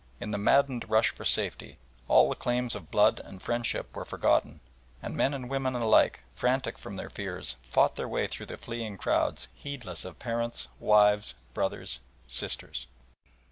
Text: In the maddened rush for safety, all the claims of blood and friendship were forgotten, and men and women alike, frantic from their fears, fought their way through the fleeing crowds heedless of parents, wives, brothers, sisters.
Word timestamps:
In 0.19 0.31
the 0.31 0.39
maddened 0.39 0.89
rush 0.89 1.11
for 1.11 1.25
safety, 1.25 1.77
all 2.07 2.27
the 2.27 2.35
claims 2.35 2.73
of 2.73 2.89
blood 2.89 3.19
and 3.23 3.39
friendship 3.39 3.95
were 3.95 4.03
forgotten, 4.03 4.59
and 4.99 5.15
men 5.15 5.31
and 5.31 5.47
women 5.47 5.75
alike, 5.75 6.23
frantic 6.33 6.79
from 6.79 6.95
their 6.95 7.11
fears, 7.11 7.55
fought 7.61 7.97
their 7.97 8.09
way 8.09 8.25
through 8.25 8.47
the 8.47 8.57
fleeing 8.57 8.97
crowds 8.97 9.47
heedless 9.53 10.03
of 10.03 10.17
parents, 10.17 10.67
wives, 10.79 11.35
brothers, 11.53 11.99
sisters. 12.25 12.87